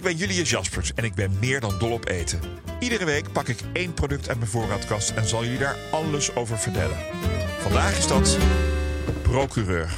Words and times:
Ik 0.00 0.06
ben 0.06 0.16
Julius 0.16 0.50
Jaspers 0.50 0.94
en 0.94 1.04
ik 1.04 1.14
ben 1.14 1.36
meer 1.40 1.60
dan 1.60 1.78
dol 1.78 1.92
op 1.92 2.08
eten. 2.08 2.40
Iedere 2.78 3.04
week 3.04 3.32
pak 3.32 3.48
ik 3.48 3.58
één 3.72 3.94
product 3.94 4.28
uit 4.28 4.38
mijn 4.38 4.50
voorraadkast 4.50 5.10
en 5.10 5.28
zal 5.28 5.44
jullie 5.44 5.58
daar 5.58 5.76
alles 5.90 6.34
over 6.34 6.58
vertellen. 6.58 6.96
Vandaag 7.58 7.98
is 7.98 8.06
dat 8.06 8.38
procureur. 9.22 9.90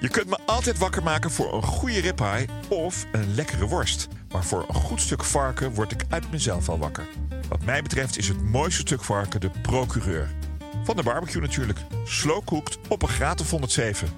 Je 0.00 0.08
kunt 0.08 0.28
me 0.28 0.38
altijd 0.46 0.78
wakker 0.78 1.02
maken 1.02 1.30
voor 1.30 1.54
een 1.54 1.62
goede 1.62 2.00
ribeye 2.00 2.46
of 2.68 3.06
een 3.12 3.34
lekkere 3.34 3.66
worst. 3.66 4.08
Maar 4.28 4.44
voor 4.44 4.64
een 4.68 4.74
goed 4.74 5.00
stuk 5.00 5.24
varken 5.24 5.74
word 5.74 5.92
ik 5.92 6.04
uit 6.08 6.30
mezelf 6.30 6.68
al 6.68 6.78
wakker. 6.78 7.06
Wat 7.48 7.64
mij 7.64 7.82
betreft 7.82 8.18
is 8.18 8.28
het 8.28 8.42
mooiste 8.42 8.80
stuk 8.80 9.04
varken 9.04 9.40
de 9.40 9.50
procureur. 9.62 10.28
Van 10.84 10.96
de 10.96 11.02
barbecue 11.02 11.42
natuurlijk. 11.42 11.78
Slow 12.04 12.44
cooked 12.44 12.78
op 12.88 13.02
een 13.02 13.08
graad 13.08 13.40
of 13.40 13.50
107. 13.50 14.08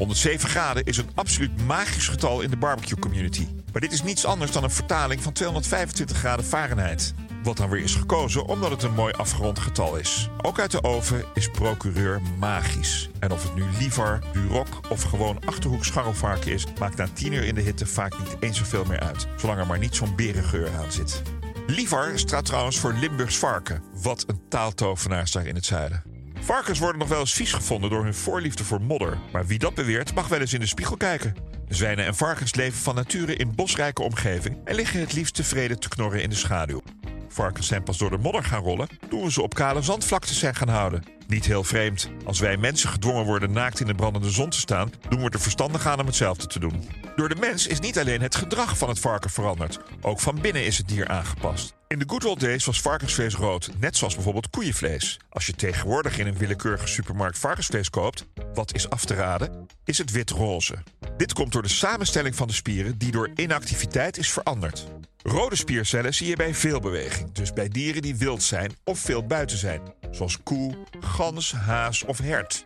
107 0.00 0.48
graden 0.48 0.84
is 0.84 0.96
een 0.96 1.10
absoluut 1.14 1.66
magisch 1.66 2.08
getal 2.08 2.40
in 2.40 2.50
de 2.50 2.56
barbecue 2.56 2.98
community. 2.98 3.46
Maar 3.72 3.80
dit 3.80 3.92
is 3.92 4.02
niets 4.02 4.24
anders 4.24 4.52
dan 4.52 4.64
een 4.64 4.70
vertaling 4.70 5.22
van 5.22 5.32
225 5.32 6.16
graden 6.16 6.44
Fahrenheit. 6.44 7.14
Wat 7.42 7.56
dan 7.56 7.70
weer 7.70 7.82
is 7.82 7.94
gekozen 7.94 8.46
omdat 8.46 8.70
het 8.70 8.82
een 8.82 8.94
mooi 8.94 9.12
afgerond 9.12 9.58
getal 9.58 9.96
is. 9.96 10.30
Ook 10.42 10.58
uit 10.58 10.70
de 10.70 10.82
oven 10.82 11.24
is 11.34 11.50
procureur 11.50 12.20
magisch. 12.38 13.10
En 13.18 13.32
of 13.32 13.42
het 13.42 13.54
nu 13.54 13.64
liever, 13.78 14.22
duroc 14.32 14.68
of 14.88 15.02
gewoon 15.02 15.44
achterhoek 15.44 15.84
scharrelvarken 15.84 16.52
is, 16.52 16.66
maakt 16.78 16.96
na 16.96 17.08
10 17.12 17.32
uur 17.32 17.44
in 17.44 17.54
de 17.54 17.60
hitte 17.60 17.86
vaak 17.86 18.18
niet 18.18 18.36
eens 18.40 18.58
zoveel 18.58 18.84
meer 18.84 19.00
uit. 19.00 19.26
Zolang 19.36 19.58
er 19.58 19.66
maar 19.66 19.78
niet 19.78 19.96
zo'n 19.96 20.16
berengeur 20.16 20.70
aan 20.78 20.92
zit. 20.92 21.22
Liever 21.66 22.18
staat 22.18 22.44
trouwens 22.44 22.78
voor 22.78 22.92
Limburgs 22.92 23.38
varken. 23.38 23.82
Wat 24.02 24.24
een 24.26 24.40
taaltovenaars 24.48 25.32
daar 25.32 25.46
in 25.46 25.54
het 25.54 25.66
zuiden. 25.66 26.09
Varkens 26.40 26.78
worden 26.78 26.98
nog 26.98 27.08
wel 27.08 27.20
eens 27.20 27.32
vies 27.32 27.52
gevonden 27.52 27.90
door 27.90 28.04
hun 28.04 28.14
voorliefde 28.14 28.64
voor 28.64 28.80
modder. 28.80 29.18
Maar 29.32 29.46
wie 29.46 29.58
dat 29.58 29.74
beweert, 29.74 30.14
mag 30.14 30.28
wel 30.28 30.40
eens 30.40 30.52
in 30.52 30.60
de 30.60 30.66
spiegel 30.66 30.96
kijken. 30.96 31.34
Zwijnen 31.68 32.06
en 32.06 32.14
varkens 32.14 32.54
leven 32.54 32.78
van 32.78 32.94
nature 32.94 33.36
in 33.36 33.54
bosrijke 33.54 34.02
omgeving 34.02 34.56
en 34.64 34.74
liggen 34.74 35.00
het 35.00 35.12
liefst 35.12 35.34
tevreden 35.34 35.78
te 35.78 35.88
knorren 35.88 36.22
in 36.22 36.30
de 36.30 36.36
schaduw. 36.36 36.82
Varkens 37.32 37.66
zijn 37.66 37.82
pas 37.82 37.98
door 37.98 38.10
de 38.10 38.18
modder 38.18 38.44
gaan 38.44 38.62
rollen 38.62 38.88
toen 39.08 39.22
we 39.22 39.32
ze 39.32 39.42
op 39.42 39.54
kale 39.54 39.82
zandvlaktes 39.82 40.38
zijn 40.38 40.54
gaan 40.54 40.68
houden. 40.68 41.04
Niet 41.26 41.44
heel 41.44 41.64
vreemd. 41.64 42.10
Als 42.24 42.38
wij 42.38 42.56
mensen 42.56 42.88
gedwongen 42.88 43.24
worden 43.24 43.52
naakt 43.52 43.80
in 43.80 43.86
de 43.86 43.94
brandende 43.94 44.30
zon 44.30 44.50
te 44.50 44.58
staan, 44.58 44.92
doen 45.08 45.22
we 45.22 45.30
er 45.30 45.40
verstandig 45.40 45.86
aan 45.86 46.00
om 46.00 46.06
hetzelfde 46.06 46.46
te 46.46 46.58
doen. 46.58 46.84
Door 47.16 47.28
de 47.28 47.34
mens 47.34 47.66
is 47.66 47.80
niet 47.80 47.98
alleen 47.98 48.20
het 48.20 48.34
gedrag 48.34 48.78
van 48.78 48.88
het 48.88 48.98
varken 48.98 49.30
veranderd, 49.30 49.78
ook 50.00 50.20
van 50.20 50.40
binnen 50.40 50.64
is 50.64 50.78
het 50.78 50.88
dier 50.88 51.08
aangepast. 51.08 51.74
In 51.88 51.98
de 51.98 52.04
good 52.06 52.24
old 52.24 52.40
days 52.40 52.64
was 52.64 52.80
varkensvlees 52.80 53.34
rood, 53.34 53.70
net 53.78 53.96
zoals 53.96 54.14
bijvoorbeeld 54.14 54.50
koeienvlees. 54.50 55.20
Als 55.28 55.46
je 55.46 55.52
tegenwoordig 55.52 56.18
in 56.18 56.26
een 56.26 56.36
willekeurige 56.36 56.86
supermarkt 56.86 57.38
varkensvlees 57.38 57.90
koopt, 57.90 58.26
wat 58.54 58.74
is 58.74 58.90
af 58.90 59.04
te 59.04 59.14
raden, 59.14 59.66
is 59.84 59.98
het 59.98 60.10
wit-roze. 60.10 60.82
Dit 61.16 61.32
komt 61.32 61.52
door 61.52 61.62
de 61.62 61.68
samenstelling 61.68 62.34
van 62.34 62.46
de 62.46 62.54
spieren 62.54 62.98
die 62.98 63.10
door 63.10 63.30
inactiviteit 63.34 64.18
is 64.18 64.30
veranderd. 64.30 64.86
Rode 65.22 65.56
spiercellen 65.56 66.14
zie 66.14 66.28
je 66.28 66.36
bij 66.36 66.54
veel 66.54 66.80
beweging, 66.80 67.32
dus 67.32 67.52
bij 67.52 67.68
dieren 67.68 68.02
die 68.02 68.16
wild 68.16 68.42
zijn 68.42 68.76
of 68.84 68.98
veel 68.98 69.26
buiten 69.26 69.58
zijn, 69.58 69.80
zoals 70.10 70.42
koe, 70.42 70.74
gans, 71.00 71.52
haas 71.52 72.04
of 72.04 72.18
hert. 72.18 72.64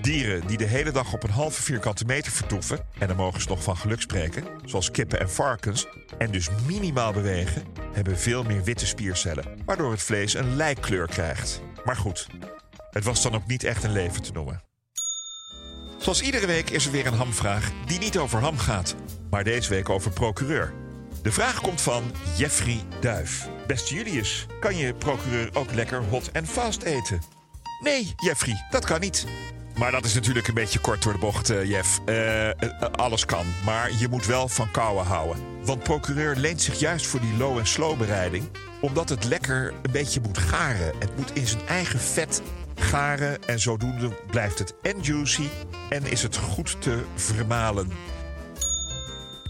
Dieren 0.00 0.46
die 0.46 0.56
de 0.56 0.64
hele 0.64 0.90
dag 0.90 1.12
op 1.12 1.22
een 1.22 1.30
halve 1.30 1.62
vierkante 1.62 2.04
meter 2.04 2.32
vertoeven, 2.32 2.86
en 2.98 3.08
dan 3.08 3.16
mogen 3.16 3.40
ze 3.40 3.48
nog 3.48 3.62
van 3.62 3.76
geluk 3.76 4.00
spreken, 4.00 4.44
zoals 4.64 4.90
kippen 4.90 5.20
en 5.20 5.30
varkens, 5.30 5.86
en 6.18 6.30
dus 6.30 6.48
minimaal 6.66 7.12
bewegen, 7.12 7.62
hebben 7.92 8.18
veel 8.18 8.42
meer 8.42 8.64
witte 8.64 8.86
spiercellen, 8.86 9.44
waardoor 9.64 9.90
het 9.90 10.02
vlees 10.02 10.34
een 10.34 10.56
lijkkleur 10.56 11.06
krijgt. 11.06 11.60
Maar 11.84 11.96
goed, 11.96 12.26
het 12.90 13.04
was 13.04 13.22
dan 13.22 13.34
ook 13.34 13.46
niet 13.46 13.64
echt 13.64 13.84
een 13.84 13.92
leven 13.92 14.22
te 14.22 14.32
noemen. 14.32 14.62
Zoals 15.98 16.22
iedere 16.22 16.46
week 16.46 16.70
is 16.70 16.86
er 16.86 16.92
weer 16.92 17.06
een 17.06 17.14
hamvraag 17.14 17.70
die 17.86 17.98
niet 17.98 18.18
over 18.18 18.40
ham 18.40 18.58
gaat, 18.58 18.94
maar 19.30 19.44
deze 19.44 19.70
week 19.70 19.88
over 19.88 20.10
procureur. 20.10 20.83
De 21.24 21.32
vraag 21.32 21.60
komt 21.60 21.80
van 21.80 22.12
Jeffrey 22.36 22.80
Duif. 23.00 23.48
Beste 23.66 23.94
Julius, 23.94 24.46
kan 24.60 24.76
je 24.76 24.94
procureur 24.94 25.50
ook 25.52 25.72
lekker 25.72 26.02
hot 26.04 26.30
en 26.30 26.46
fast 26.46 26.82
eten? 26.82 27.22
Nee, 27.80 28.14
Jeffrey, 28.16 28.66
dat 28.70 28.84
kan 28.84 29.00
niet. 29.00 29.26
Maar 29.78 29.90
dat 29.90 30.04
is 30.04 30.14
natuurlijk 30.14 30.48
een 30.48 30.54
beetje 30.54 30.78
kort 30.78 31.02
door 31.02 31.12
de 31.12 31.18
bocht, 31.18 31.50
eh, 31.50 31.64
Jeff. 31.64 32.00
Eh, 32.04 32.48
eh, 32.48 32.56
alles 32.96 33.24
kan, 33.24 33.46
maar 33.64 33.90
je 33.98 34.08
moet 34.08 34.26
wel 34.26 34.48
van 34.48 34.70
kouwen 34.70 35.04
houden. 35.04 35.42
Want 35.64 35.82
procureur 35.82 36.36
leent 36.36 36.62
zich 36.62 36.78
juist 36.78 37.06
voor 37.06 37.20
die 37.20 37.36
low- 37.36 37.58
en 37.58 37.66
slow 37.66 37.98
bereiding... 37.98 38.48
omdat 38.80 39.08
het 39.08 39.24
lekker 39.24 39.72
een 39.82 39.92
beetje 39.92 40.20
moet 40.20 40.38
garen. 40.38 40.92
Het 40.98 41.16
moet 41.16 41.34
in 41.34 41.46
zijn 41.46 41.66
eigen 41.66 42.00
vet 42.00 42.42
garen 42.74 43.44
en 43.44 43.60
zodoende 43.60 44.08
blijft 44.26 44.58
het 44.58 44.74
en 44.82 45.00
juicy... 45.00 45.48
en 45.88 46.06
is 46.06 46.22
het 46.22 46.36
goed 46.36 46.82
te 46.82 47.04
vermalen. 47.14 47.92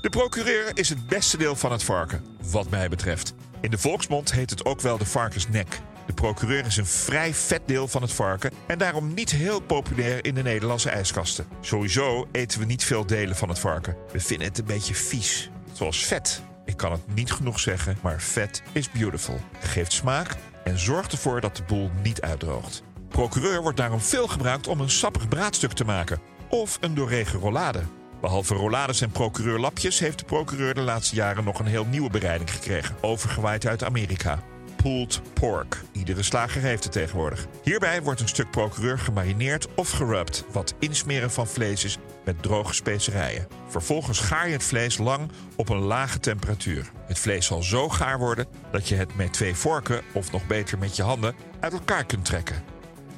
De 0.05 0.11
procureur 0.11 0.71
is 0.75 0.89
het 0.89 1.07
beste 1.07 1.37
deel 1.37 1.57
van 1.57 1.73
het 1.73 1.83
varken, 1.83 2.25
wat 2.51 2.71
mij 2.71 2.89
betreft. 2.89 3.35
In 3.61 3.71
de 3.71 3.79
volksmond 3.79 4.33
heet 4.33 4.51
het 4.51 4.65
ook 4.65 4.81
wel 4.81 4.99
de 4.99 5.05
varkensnek. 5.05 5.81
De 6.07 6.13
procureur 6.13 6.67
is 6.67 6.77
een 6.77 6.87
vrij 6.87 7.35
vet 7.35 7.63
deel 7.67 7.89
van 7.89 8.03
het 8.03 8.13
varken 8.13 8.53
en 8.67 8.79
daarom 8.79 9.15
niet 9.15 9.31
heel 9.31 9.61
populair 9.61 10.25
in 10.25 10.35
de 10.35 10.43
Nederlandse 10.43 10.91
ijskasten. 10.91 11.47
Sowieso 11.61 12.29
eten 12.33 12.61
we 12.61 12.67
niet 12.67 12.85
veel 12.85 13.07
delen 13.07 13.37
van 13.37 13.49
het 13.49 13.59
varken. 13.59 13.97
We 14.13 14.21
vinden 14.21 14.49
het 14.49 14.59
een 14.59 14.65
beetje 14.65 14.95
vies. 14.95 15.51
Zoals 15.73 16.07
vet. 16.07 16.43
Ik 16.65 16.77
kan 16.77 16.93
het 16.93 17.15
niet 17.15 17.33
genoeg 17.33 17.61
zeggen, 17.61 17.99
maar 18.03 18.21
vet 18.21 18.63
is 18.73 18.91
beautiful. 18.91 19.41
Geeft 19.61 19.93
smaak 19.93 20.37
en 20.65 20.79
zorgt 20.79 21.13
ervoor 21.13 21.41
dat 21.41 21.57
de 21.57 21.63
boel 21.63 21.91
niet 22.03 22.21
uitdroogt. 22.21 22.83
Procureur 23.09 23.63
wordt 23.63 23.77
daarom 23.77 24.01
veel 24.01 24.27
gebruikt 24.27 24.67
om 24.67 24.81
een 24.81 24.91
sappig 24.91 25.29
braadstuk 25.29 25.73
te 25.73 25.85
maken 25.85 26.21
of 26.49 26.79
een 26.81 26.95
doorregen 26.95 27.41
rollade. 27.41 27.83
Behalve 28.25 28.55
rollades 28.55 29.01
en 29.01 29.11
procureurlapjes 29.11 29.99
heeft 29.99 30.19
de 30.19 30.25
procureur 30.25 30.75
de 30.75 30.81
laatste 30.81 31.15
jaren 31.15 31.45
nog 31.45 31.59
een 31.59 31.67
heel 31.67 31.85
nieuwe 31.85 32.11
bereiding 32.11 32.51
gekregen, 32.51 32.97
overgewaaid 33.01 33.67
uit 33.67 33.85
Amerika. 33.85 34.43
Pulled 34.77 35.21
pork. 35.33 35.83
Iedere 35.93 36.23
slager 36.23 36.63
heeft 36.63 36.85
het 36.85 36.93
tegenwoordig. 36.93 37.47
Hierbij 37.63 38.03
wordt 38.03 38.21
een 38.21 38.29
stuk 38.29 38.51
procureur 38.51 38.99
gemarineerd 38.99 39.69
of 39.75 39.91
gerubbed, 39.91 40.45
wat 40.53 40.75
insmeren 40.79 41.31
van 41.31 41.47
vlees 41.47 41.85
is 41.85 41.99
met 42.25 42.43
droge 42.43 42.75
specerijen. 42.75 43.47
Vervolgens 43.69 44.21
gaar 44.21 44.47
je 44.47 44.53
het 44.53 44.65
vlees 44.65 44.99
lang 44.99 45.31
op 45.57 45.69
een 45.69 45.83
lage 45.83 46.19
temperatuur. 46.19 46.91
Het 47.07 47.19
vlees 47.19 47.47
zal 47.47 47.63
zo 47.63 47.89
gaar 47.89 48.19
worden 48.19 48.47
dat 48.71 48.89
je 48.89 48.95
het 48.95 49.17
met 49.17 49.33
twee 49.33 49.55
vorken, 49.55 50.03
of 50.13 50.33
nog 50.33 50.47
beter 50.47 50.79
met 50.79 50.97
je 50.97 51.03
handen, 51.03 51.35
uit 51.61 51.73
elkaar 51.73 52.05
kunt 52.05 52.25
trekken. 52.25 52.63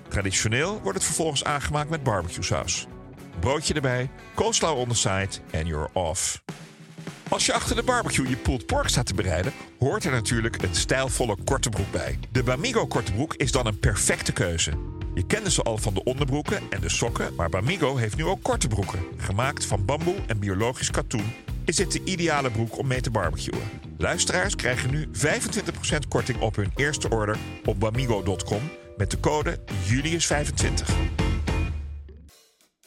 Traditioneel 0.09 0.81
wordt 0.83 0.99
het 0.99 1.07
vervolgens 1.07 1.45
aangemaakt 1.45 1.91
met 1.91 2.03
barbecue 2.03 2.45
saus. 2.45 2.87
Broodje 3.41 3.75
erbij, 3.75 4.11
coleslaw 4.35 4.79
on 4.79 4.89
the 4.89 4.95
side 4.95 5.29
en 5.51 5.67
you're 5.67 5.89
off. 5.93 6.43
Als 7.29 7.47
je 7.47 7.53
achter 7.53 7.77
de 7.77 7.83
barbecue 7.83 8.29
je 8.29 8.37
pulled 8.37 8.67
pork 8.67 8.89
staat 8.89 9.07
te 9.07 9.15
bereiden, 9.15 9.53
hoort 9.79 10.05
er 10.05 10.11
natuurlijk 10.11 10.63
een 10.63 10.75
stijlvolle 10.75 11.37
korte 11.45 11.69
broek 11.69 11.91
bij. 11.91 12.19
De 12.33 12.43
Bamigo 12.43 12.87
korte 12.87 13.13
broek 13.13 13.35
is 13.35 13.53
dan 13.53 13.67
een 13.67 13.79
perfecte 13.79 14.33
keuze. 14.33 14.71
Je 15.15 15.27
kende 15.27 15.51
ze 15.51 15.63
al 15.63 15.79
van 15.79 15.95
de 15.95 16.05
onderbroeken 16.05 16.61
en 16.71 16.81
de 16.81 16.89
sokken, 16.89 17.35
maar 17.35 17.49
Bamigo 17.49 17.97
heeft 17.97 18.17
nu 18.17 18.25
ook 18.25 18.43
korte 18.43 18.69
broeken. 18.69 19.01
Gemaakt 19.17 19.65
van 19.65 19.85
bamboe 19.85 20.17
en 20.27 20.39
biologisch 20.39 20.91
katoen 20.91 21.33
is 21.65 21.77
dit 21.77 21.93
de 21.93 22.01
ideale 22.05 22.51
broek 22.51 22.79
om 22.79 22.87
mee 22.87 23.01
te 23.01 23.11
barbecuen. 23.11 23.63
Luisteraars 23.99 24.57
krijgen 24.57 24.91
nu 24.91 25.09
25% 25.13 26.09
korting 26.09 26.41
op 26.41 26.57
hun 26.57 26.73
eerste 26.75 27.11
order 27.11 27.37
op 27.65 27.81
bamigo.com 27.81 28.71
met 28.97 29.11
de 29.11 29.21
code 29.21 29.59
Julius25. 29.89 31.26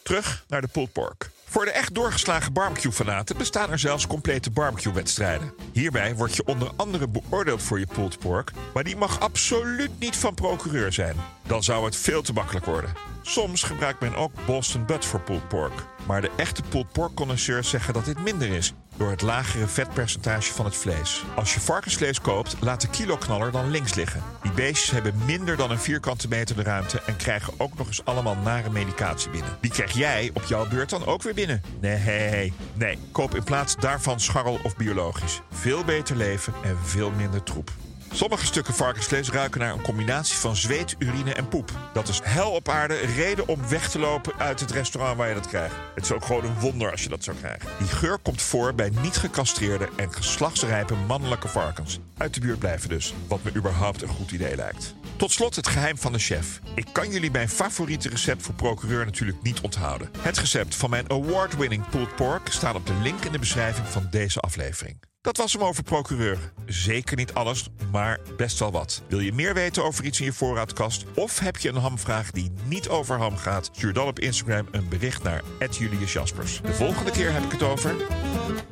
Terug 0.09 0.45
naar 0.47 0.61
de 0.61 0.67
pulled 0.67 0.91
pork. 0.91 1.29
Voor 1.45 1.65
de 1.65 1.71
echt 1.71 1.95
doorgeslagen 1.95 2.53
barbecue-fanaten 2.53 3.37
bestaan 3.37 3.71
er 3.71 3.79
zelfs 3.79 4.07
complete 4.07 4.49
barbecue-wedstrijden. 4.49 5.53
Hierbij 5.73 6.15
word 6.15 6.35
je 6.35 6.45
onder 6.45 6.71
andere 6.75 7.07
beoordeeld 7.07 7.61
voor 7.61 7.79
je 7.79 7.85
pulled 7.85 8.19
pork, 8.19 8.51
maar 8.73 8.83
die 8.83 8.95
mag 8.95 9.19
absoluut 9.19 9.99
niet 9.99 10.15
van 10.15 10.33
procureur 10.33 10.93
zijn. 10.93 11.15
Dan 11.47 11.63
zou 11.63 11.85
het 11.85 11.95
veel 11.95 12.21
te 12.21 12.33
makkelijk 12.33 12.65
worden. 12.65 12.93
Soms 13.21 13.63
gebruikt 13.63 13.99
men 13.99 14.15
ook 14.15 14.31
Boston 14.45 14.85
Butt 14.85 15.05
voor 15.05 15.21
pulled 15.21 15.47
pork. 15.47 15.73
Maar 16.07 16.21
de 16.21 16.31
echte 16.35 16.61
pulled 16.69 16.91
pork 16.91 17.15
connoisseurs 17.15 17.69
zeggen 17.69 17.93
dat 17.93 18.05
dit 18.05 18.23
minder 18.23 18.49
is. 18.49 18.73
Door 18.99 19.09
het 19.09 19.21
lagere 19.21 19.67
vetpercentage 19.67 20.53
van 20.53 20.65
het 20.65 20.75
vlees. 20.75 21.23
Als 21.35 21.53
je 21.53 21.59
varkensvlees 21.59 22.21
koopt, 22.21 22.55
laat 22.61 22.81
de 22.81 22.89
kiloknaller 22.89 23.51
dan 23.51 23.69
links 23.69 23.93
liggen. 23.93 24.23
Die 24.41 24.51
beestjes 24.51 24.91
hebben 24.91 25.13
minder 25.25 25.57
dan 25.57 25.71
een 25.71 25.79
vierkante 25.79 26.27
meter 26.27 26.55
de 26.55 26.63
ruimte 26.63 27.01
en 27.05 27.15
krijgen 27.15 27.53
ook 27.57 27.77
nog 27.77 27.87
eens 27.87 28.05
allemaal 28.05 28.35
nare 28.35 28.69
medicatie 28.69 29.29
binnen. 29.29 29.57
Die 29.61 29.71
krijg 29.71 29.91
jij 29.91 30.31
op 30.33 30.43
jouw 30.43 30.67
beurt 30.67 30.89
dan 30.89 31.05
ook 31.05 31.21
weer 31.21 31.33
binnen. 31.33 31.61
Nee, 31.79 32.53
nee. 32.73 32.97
Koop 33.11 33.35
in 33.35 33.43
plaats 33.43 33.75
daarvan 33.75 34.19
scharrel 34.19 34.59
of 34.63 34.75
biologisch. 34.75 35.41
Veel 35.51 35.83
beter 35.83 36.15
leven 36.15 36.53
en 36.63 36.77
veel 36.83 37.11
minder 37.11 37.43
troep. 37.43 37.71
Sommige 38.11 38.45
stukken 38.45 38.73
varkensvlees 38.73 39.29
ruiken 39.29 39.59
naar 39.59 39.73
een 39.73 39.81
combinatie 39.81 40.37
van 40.37 40.55
zweet, 40.55 40.95
urine 40.99 41.33
en 41.33 41.47
poep. 41.47 41.71
Dat 41.93 42.07
is 42.07 42.19
hel 42.23 42.51
op 42.51 42.69
aarde, 42.69 42.95
reden 42.95 43.47
om 43.47 43.69
weg 43.69 43.89
te 43.89 43.99
lopen 43.99 44.33
uit 44.37 44.59
het 44.59 44.71
restaurant 44.71 45.17
waar 45.17 45.27
je 45.27 45.33
dat 45.33 45.47
krijgt. 45.47 45.75
Het 45.95 46.03
is 46.03 46.11
ook 46.11 46.25
gewoon 46.25 46.45
een 46.45 46.59
wonder 46.59 46.91
als 46.91 47.03
je 47.03 47.09
dat 47.09 47.23
zou 47.23 47.37
krijgen. 47.37 47.69
Die 47.77 47.87
geur 47.87 48.17
komt 48.17 48.41
voor 48.41 48.75
bij 48.75 48.91
niet 49.01 49.17
gecastreerde 49.17 49.89
en 49.95 50.13
geslachtsrijpe 50.13 50.95
mannelijke 51.07 51.47
varkens. 51.47 51.99
Uit 52.17 52.33
de 52.33 52.39
buurt 52.39 52.59
blijven 52.59 52.89
dus, 52.89 53.13
wat 53.27 53.43
me 53.43 53.55
überhaupt 53.55 54.01
een 54.01 54.07
goed 54.07 54.31
idee 54.31 54.55
lijkt. 54.55 54.93
Tot 55.15 55.31
slot 55.31 55.55
het 55.55 55.67
geheim 55.67 55.97
van 55.97 56.11
de 56.11 56.19
chef. 56.19 56.59
Ik 56.75 56.87
kan 56.91 57.11
jullie 57.11 57.31
mijn 57.31 57.49
favoriete 57.49 58.09
recept 58.09 58.41
voor 58.41 58.53
procureur 58.53 59.05
natuurlijk 59.05 59.41
niet 59.41 59.61
onthouden. 59.61 60.09
Het 60.19 60.37
recept 60.37 60.75
van 60.75 60.89
mijn 60.89 61.11
award-winning 61.11 61.89
pulled 61.89 62.15
pork 62.15 62.51
staat 62.51 62.75
op 62.75 62.87
de 62.87 62.93
link 63.01 63.23
in 63.25 63.31
de 63.31 63.39
beschrijving 63.39 63.87
van 63.87 64.07
deze 64.11 64.39
aflevering. 64.39 64.99
Dat 65.29 65.37
was 65.37 65.53
hem 65.53 65.63
over 65.63 65.83
procureur. 65.83 66.51
Zeker 66.65 67.17
niet 67.17 67.33
alles, 67.33 67.69
maar 67.91 68.19
best 68.37 68.59
wel 68.59 68.71
wat. 68.71 69.01
Wil 69.07 69.19
je 69.19 69.33
meer 69.33 69.53
weten 69.53 69.83
over 69.83 70.05
iets 70.05 70.19
in 70.19 70.25
je 70.25 70.33
voorraadkast? 70.33 71.05
Of 71.15 71.39
heb 71.39 71.57
je 71.57 71.69
een 71.69 71.75
hamvraag 71.75 72.31
die 72.31 72.51
niet 72.65 72.89
over 72.89 73.17
ham 73.17 73.37
gaat? 73.37 73.69
Stuur 73.73 73.93
dan 73.93 74.07
op 74.07 74.19
Instagram 74.19 74.67
een 74.71 74.89
bericht 74.89 75.23
naar 75.23 75.43
Julius 75.69 76.13
Jaspers. 76.13 76.61
De 76.61 76.73
volgende 76.73 77.11
keer 77.11 77.33
heb 77.33 77.43
ik 77.43 77.51
het 77.51 77.63
over 77.63 77.95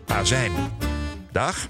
azijn. 0.07 0.51
Dag. 1.31 1.65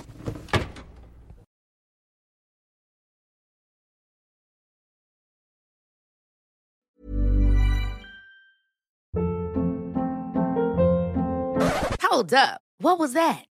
Hold 11.97 12.31
up. 12.31 12.65
What 12.79 12.99
was 12.99 13.11
that? 13.13 13.56